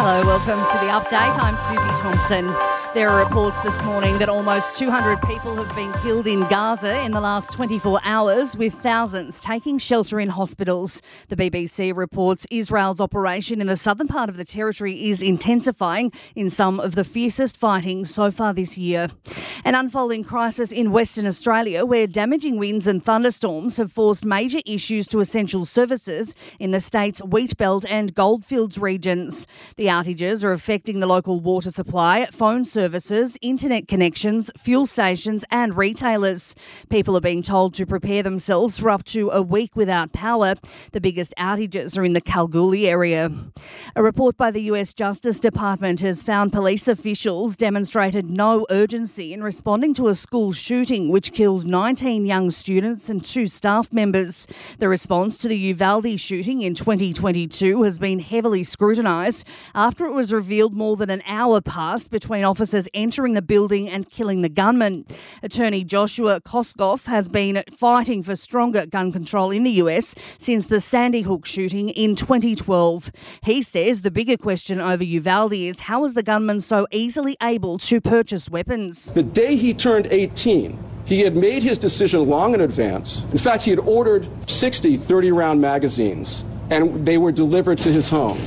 Hello, 0.00 0.24
welcome 0.24 0.60
to 0.60 0.86
the 0.86 0.92
update. 0.92 1.36
I'm 1.40 1.56
Susie 1.66 2.00
Thompson. 2.00 2.54
There 2.94 3.10
are 3.10 3.22
reports 3.22 3.60
this 3.60 3.82
morning 3.82 4.18
that 4.18 4.28
almost 4.28 4.76
200 4.76 5.20
people 5.22 5.56
have 5.56 5.76
been 5.76 5.92
killed 6.02 6.26
in 6.26 6.40
Gaza 6.48 7.02
in 7.04 7.12
the 7.12 7.20
last 7.20 7.52
24 7.52 8.00
hours, 8.02 8.56
with 8.56 8.72
thousands 8.74 9.40
taking 9.40 9.76
shelter 9.76 10.18
in 10.18 10.30
hospitals. 10.30 11.02
The 11.28 11.36
BBC 11.36 11.94
reports 11.94 12.46
Israel's 12.50 13.00
operation 13.00 13.60
in 13.60 13.66
the 13.66 13.76
southern 13.76 14.08
part 14.08 14.30
of 14.30 14.36
the 14.36 14.44
territory 14.44 15.10
is 15.10 15.20
intensifying 15.20 16.12
in 16.34 16.48
some 16.48 16.80
of 16.80 16.94
the 16.94 17.04
fiercest 17.04 17.58
fighting 17.58 18.04
so 18.04 18.30
far 18.30 18.54
this 18.54 18.78
year. 18.78 19.08
An 19.64 19.74
unfolding 19.74 20.24
crisis 20.24 20.72
in 20.72 20.92
Western 20.92 21.26
Australia, 21.26 21.84
where 21.84 22.06
damaging 22.06 22.56
winds 22.56 22.86
and 22.86 23.04
thunderstorms 23.04 23.76
have 23.76 23.92
forced 23.92 24.24
major 24.24 24.60
issues 24.64 25.06
to 25.08 25.20
essential 25.20 25.66
services 25.66 26.34
in 26.58 26.70
the 26.70 26.80
state's 26.80 27.22
wheat 27.22 27.56
belt 27.58 27.84
and 27.88 28.14
goldfields 28.14 28.78
regions. 28.78 29.46
The 29.76 29.87
outages 29.88 30.44
are 30.44 30.52
affecting 30.52 31.00
the 31.00 31.06
local 31.06 31.40
water 31.40 31.70
supply, 31.70 32.26
phone 32.32 32.64
services, 32.64 33.36
internet 33.42 33.88
connections, 33.88 34.50
fuel 34.56 34.86
stations, 34.86 35.44
and 35.50 35.76
retailers. 35.76 36.54
People 36.88 37.16
are 37.16 37.20
being 37.20 37.42
told 37.42 37.74
to 37.74 37.84
prepare 37.84 38.22
themselves 38.22 38.78
for 38.78 38.90
up 38.90 39.04
to 39.04 39.30
a 39.30 39.42
week 39.42 39.74
without 39.74 40.12
power. 40.12 40.54
The 40.92 41.00
biggest 41.00 41.34
outages 41.38 41.98
are 41.98 42.04
in 42.04 42.12
the 42.12 42.20
Kalgoorlie 42.20 42.88
area. 42.88 43.30
A 43.96 44.02
report 44.02 44.36
by 44.36 44.50
the 44.50 44.62
US 44.62 44.94
Justice 44.94 45.40
Department 45.40 46.00
has 46.00 46.22
found 46.22 46.52
police 46.52 46.86
officials 46.86 47.56
demonstrated 47.56 48.30
no 48.30 48.66
urgency 48.70 49.32
in 49.32 49.42
responding 49.42 49.94
to 49.94 50.08
a 50.08 50.14
school 50.14 50.52
shooting 50.52 51.08
which 51.08 51.32
killed 51.32 51.66
19 51.66 52.26
young 52.26 52.50
students 52.50 53.10
and 53.10 53.24
two 53.24 53.46
staff 53.46 53.92
members. 53.92 54.46
The 54.78 54.88
response 54.88 55.38
to 55.38 55.48
the 55.48 55.56
Uvalde 55.56 56.20
shooting 56.20 56.62
in 56.62 56.74
2022 56.74 57.82
has 57.82 57.98
been 57.98 58.18
heavily 58.18 58.62
scrutinised 58.62 59.44
after 59.74 60.06
it 60.06 60.12
was 60.12 60.32
revealed 60.32 60.74
more 60.74 60.96
than 60.96 61.10
an 61.10 61.22
hour 61.26 61.60
passed 61.60 62.10
between 62.10 62.44
officers 62.44 62.88
entering 62.94 63.34
the 63.34 63.42
building 63.42 63.88
and 63.88 64.10
killing 64.10 64.42
the 64.42 64.48
gunman. 64.48 65.04
Attorney 65.42 65.84
Joshua 65.84 66.40
Koskoff 66.40 67.06
has 67.06 67.28
been 67.28 67.62
fighting 67.70 68.22
for 68.22 68.36
stronger 68.36 68.86
gun 68.86 69.12
control 69.12 69.50
in 69.50 69.64
the 69.64 69.72
US 69.72 70.14
since 70.38 70.66
the 70.66 70.80
Sandy 70.80 71.22
Hook 71.22 71.46
shooting 71.46 71.90
in 71.90 72.16
2012. 72.16 73.10
He 73.42 73.62
says 73.62 74.02
the 74.02 74.10
bigger 74.10 74.36
question 74.36 74.80
over 74.80 75.04
Uvalde 75.04 75.52
is 75.52 75.80
how 75.80 76.02
was 76.02 76.14
the 76.14 76.22
gunman 76.22 76.60
so 76.60 76.86
easily 76.90 77.36
able 77.42 77.78
to 77.78 78.00
purchase 78.00 78.48
weapons? 78.48 79.12
The 79.12 79.22
day 79.22 79.56
he 79.56 79.74
turned 79.74 80.06
18, 80.10 80.78
he 81.04 81.20
had 81.20 81.34
made 81.34 81.62
his 81.62 81.78
decision 81.78 82.28
long 82.28 82.54
in 82.54 82.60
advance. 82.60 83.22
In 83.32 83.38
fact, 83.38 83.62
he 83.62 83.70
had 83.70 83.78
ordered 83.80 84.28
60 84.46 84.96
30 84.96 85.32
round 85.32 85.60
magazines, 85.60 86.44
and 86.70 87.06
they 87.06 87.16
were 87.16 87.32
delivered 87.32 87.78
to 87.78 87.92
his 87.92 88.08
home. 88.08 88.38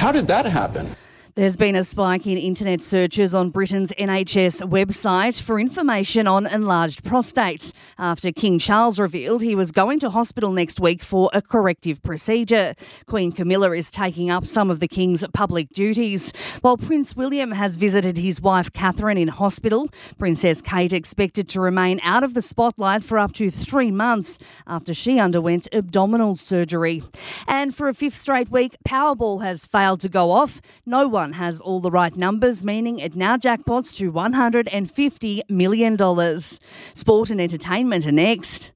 How 0.00 0.12
did 0.12 0.28
that 0.28 0.46
happen? 0.46 0.96
There's 1.40 1.56
been 1.56 1.74
a 1.74 1.84
spike 1.84 2.26
in 2.26 2.36
internet 2.36 2.82
searches 2.82 3.34
on 3.34 3.48
Britain's 3.48 3.92
NHS 3.92 4.60
website 4.68 5.40
for 5.40 5.58
information 5.58 6.26
on 6.26 6.46
enlarged 6.46 7.02
prostates 7.02 7.72
after 7.98 8.30
King 8.30 8.58
Charles 8.58 8.98
revealed 8.98 9.40
he 9.40 9.54
was 9.54 9.72
going 9.72 10.00
to 10.00 10.10
hospital 10.10 10.52
next 10.52 10.80
week 10.80 11.02
for 11.02 11.30
a 11.32 11.40
corrective 11.40 12.02
procedure. 12.02 12.74
Queen 13.06 13.32
Camilla 13.32 13.72
is 13.72 13.90
taking 13.90 14.30
up 14.30 14.44
some 14.44 14.70
of 14.70 14.80
the 14.80 14.86
King's 14.86 15.24
public 15.32 15.70
duties, 15.70 16.30
while 16.60 16.76
Prince 16.76 17.16
William 17.16 17.52
has 17.52 17.76
visited 17.76 18.18
his 18.18 18.42
wife 18.42 18.70
Catherine 18.74 19.16
in 19.16 19.28
hospital. 19.28 19.88
Princess 20.18 20.60
Kate 20.60 20.92
expected 20.92 21.48
to 21.48 21.60
remain 21.62 22.00
out 22.02 22.22
of 22.22 22.34
the 22.34 22.42
spotlight 22.42 23.02
for 23.02 23.18
up 23.18 23.32
to 23.32 23.50
three 23.50 23.90
months 23.90 24.38
after 24.66 24.92
she 24.92 25.18
underwent 25.18 25.68
abdominal 25.72 26.36
surgery. 26.36 27.02
And 27.48 27.74
for 27.74 27.88
a 27.88 27.94
fifth 27.94 28.16
straight 28.16 28.50
week, 28.50 28.76
Powerball 28.86 29.42
has 29.42 29.64
failed 29.64 30.00
to 30.00 30.10
go 30.10 30.32
off. 30.32 30.60
No 30.84 31.08
one 31.08 31.29
has 31.32 31.60
all 31.60 31.80
the 31.80 31.90
right 31.90 32.16
numbers, 32.16 32.64
meaning 32.64 32.98
it 32.98 33.14
now 33.14 33.36
jackpots 33.36 33.94
to 33.96 34.12
$150 34.12 35.40
million. 35.48 36.40
Sport 36.94 37.30
and 37.30 37.40
entertainment 37.40 38.06
are 38.06 38.12
next. 38.12 38.72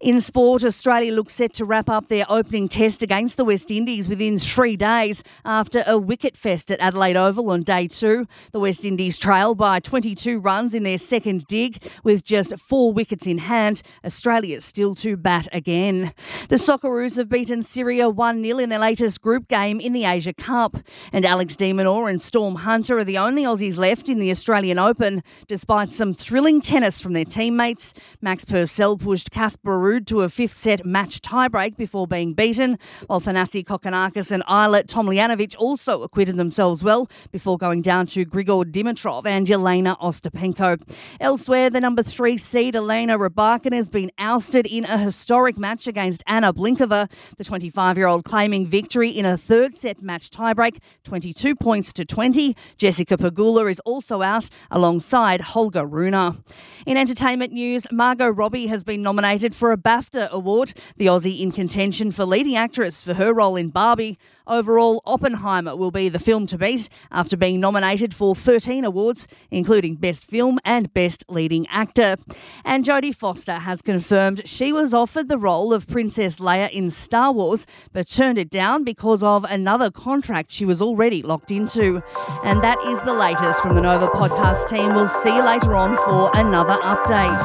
In 0.00 0.20
sport, 0.20 0.64
Australia 0.64 1.12
looks 1.12 1.34
set 1.34 1.52
to 1.54 1.64
wrap 1.64 1.88
up 1.88 2.08
their 2.08 2.26
opening 2.28 2.68
test 2.68 3.02
against 3.02 3.36
the 3.36 3.44
West 3.44 3.70
Indies 3.70 4.08
within 4.08 4.38
three 4.38 4.76
days 4.76 5.22
after 5.44 5.84
a 5.86 5.98
wicket 5.98 6.36
fest 6.36 6.70
at 6.70 6.80
Adelaide 6.80 7.16
Oval 7.16 7.50
on 7.50 7.62
day 7.62 7.86
two. 7.86 8.26
The 8.52 8.60
West 8.60 8.84
Indies 8.84 9.18
trail 9.18 9.54
by 9.54 9.80
22 9.80 10.40
runs 10.40 10.74
in 10.74 10.82
their 10.82 10.98
second 10.98 11.46
dig 11.46 11.82
with 12.02 12.24
just 12.24 12.58
four 12.58 12.92
wickets 12.92 13.26
in 13.26 13.38
hand. 13.38 13.82
Australia 14.04 14.60
still 14.60 14.94
to 14.96 15.16
bat 15.16 15.46
again. 15.52 16.12
The 16.48 16.56
Socceroos 16.56 17.16
have 17.16 17.28
beaten 17.28 17.62
Syria 17.62 18.08
1 18.08 18.42
0 18.42 18.58
in 18.58 18.68
their 18.70 18.78
latest 18.78 19.20
group 19.20 19.48
game 19.48 19.80
in 19.80 19.92
the 19.92 20.04
Asia 20.04 20.34
Cup. 20.34 20.76
And 21.12 21.24
Alex 21.24 21.56
de 21.56 21.72
Minaur 21.72 22.10
and 22.10 22.20
Storm 22.20 22.56
Hunter 22.56 22.98
are 22.98 23.04
the 23.04 23.18
only 23.18 23.44
Aussies 23.44 23.76
left 23.76 24.08
in 24.08 24.18
the 24.18 24.30
Australian 24.30 24.78
Open, 24.78 25.22
despite 25.46 25.92
some 25.92 26.14
thrilling 26.14 26.60
tennis 26.60 27.00
from 27.00 27.12
their 27.12 27.24
teammates. 27.24 27.94
Max 28.20 28.44
Purcell 28.44 28.98
pushed 28.98 29.30
Casper 29.30 29.84
To 30.00 30.22
a 30.22 30.28
fifth 30.28 30.56
set 30.56 30.84
match 30.84 31.20
tiebreak 31.20 31.76
before 31.76 32.08
being 32.08 32.34
beaten, 32.34 32.80
while 33.06 33.20
Thanasi 33.20 33.64
Kokkinakis 33.64 34.32
and 34.32 34.44
Ajla 34.46 34.84
Tomljanovic 34.86 35.54
also 35.56 36.02
acquitted 36.02 36.36
themselves 36.36 36.82
well 36.82 37.08
before 37.30 37.56
going 37.56 37.80
down 37.80 38.06
to 38.08 38.24
Grigor 38.24 38.64
Dimitrov 38.64 39.24
and 39.24 39.46
Jelena 39.46 39.96
Ostapenko. 40.00 40.82
Elsewhere, 41.20 41.70
the 41.70 41.80
number 41.80 42.02
three 42.02 42.36
seed 42.38 42.74
Elena 42.74 43.16
Rybakina 43.16 43.74
has 43.74 43.88
been 43.88 44.10
ousted 44.18 44.66
in 44.66 44.84
a 44.86 44.98
historic 44.98 45.56
match 45.58 45.86
against 45.86 46.24
Anna 46.26 46.52
Blinkova, 46.52 47.08
the 47.36 47.44
25 47.44 47.96
year 47.96 48.08
old 48.08 48.24
claiming 48.24 48.66
victory 48.66 49.10
in 49.10 49.24
a 49.24 49.38
third 49.38 49.76
set 49.76 50.02
match 50.02 50.30
tiebreak, 50.30 50.78
22 51.04 51.54
points 51.54 51.92
to 51.92 52.04
20. 52.04 52.56
Jessica 52.78 53.16
Pegula 53.16 53.70
is 53.70 53.78
also 53.80 54.22
out 54.22 54.48
alongside 54.72 55.40
Holger 55.40 55.86
Rune. 55.86 56.42
In 56.86 56.96
entertainment 56.96 57.52
news, 57.52 57.86
Margot 57.92 58.28
Robbie 58.28 58.66
has 58.66 58.82
been 58.82 59.02
nominated 59.02 59.54
for 59.54 59.73
a 59.74 59.76
BAFTA 59.76 60.30
award, 60.30 60.72
the 60.96 61.06
Aussie 61.06 61.40
in 61.40 61.52
contention 61.52 62.10
for 62.10 62.24
leading 62.24 62.56
actress 62.56 63.02
for 63.02 63.14
her 63.14 63.34
role 63.34 63.56
in 63.56 63.68
Barbie. 63.68 64.18
Overall, 64.46 65.02
Oppenheimer 65.06 65.74
will 65.74 65.90
be 65.90 66.08
the 66.10 66.18
film 66.18 66.46
to 66.48 66.58
beat 66.58 66.90
after 67.10 67.36
being 67.36 67.60
nominated 67.60 68.14
for 68.14 68.34
13 68.34 68.84
awards, 68.84 69.26
including 69.50 69.94
Best 69.94 70.26
Film 70.26 70.58
and 70.64 70.92
Best 70.92 71.24
Leading 71.28 71.66
Actor. 71.68 72.16
And 72.64 72.84
Jodie 72.84 73.14
Foster 73.14 73.54
has 73.54 73.80
confirmed 73.80 74.46
she 74.46 74.70
was 74.72 74.92
offered 74.92 75.28
the 75.28 75.38
role 75.38 75.72
of 75.72 75.88
Princess 75.88 76.36
Leia 76.36 76.70
in 76.70 76.90
Star 76.90 77.32
Wars, 77.32 77.66
but 77.92 78.08
turned 78.08 78.38
it 78.38 78.50
down 78.50 78.84
because 78.84 79.22
of 79.22 79.44
another 79.44 79.90
contract 79.90 80.52
she 80.52 80.66
was 80.66 80.82
already 80.82 81.22
locked 81.22 81.50
into. 81.50 82.02
And 82.44 82.62
that 82.62 82.78
is 82.86 83.00
the 83.02 83.14
latest 83.14 83.60
from 83.60 83.74
the 83.74 83.80
Nova 83.80 84.08
podcast 84.08 84.68
team. 84.68 84.94
We'll 84.94 85.08
see 85.08 85.34
you 85.34 85.42
later 85.42 85.74
on 85.74 85.96
for 85.96 86.30
another 86.38 86.76
update. 86.82 87.40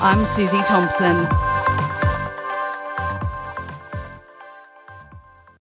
I'm 0.00 0.24
Susie 0.24 0.62
Thompson. 0.64 1.41